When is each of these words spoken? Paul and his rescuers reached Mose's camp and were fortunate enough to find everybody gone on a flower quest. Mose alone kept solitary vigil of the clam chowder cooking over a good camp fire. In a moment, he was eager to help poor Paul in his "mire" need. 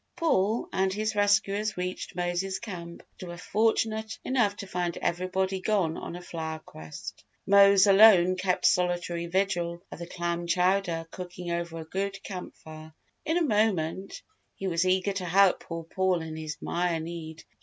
Paul 0.15 0.67
and 0.73 0.91
his 0.91 1.13
rescuers 1.15 1.77
reached 1.77 2.15
Mose's 2.15 2.57
camp 2.57 3.03
and 3.19 3.29
were 3.29 3.37
fortunate 3.37 4.17
enough 4.23 4.55
to 4.55 4.65
find 4.65 4.97
everybody 4.97 5.59
gone 5.61 5.95
on 5.95 6.15
a 6.15 6.23
flower 6.23 6.57
quest. 6.57 7.23
Mose 7.45 7.85
alone 7.85 8.35
kept 8.35 8.65
solitary 8.65 9.27
vigil 9.27 9.83
of 9.91 9.99
the 9.99 10.07
clam 10.07 10.47
chowder 10.47 11.05
cooking 11.11 11.51
over 11.51 11.77
a 11.77 11.85
good 11.85 12.17
camp 12.23 12.55
fire. 12.55 12.95
In 13.25 13.37
a 13.37 13.43
moment, 13.43 14.23
he 14.55 14.65
was 14.67 14.87
eager 14.87 15.13
to 15.13 15.25
help 15.25 15.59
poor 15.59 15.83
Paul 15.83 16.23
in 16.23 16.35
his 16.35 16.57
"mire" 16.61 16.99
need. 16.99 17.43